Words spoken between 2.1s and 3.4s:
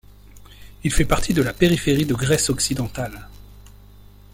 Grèce-Occidentale.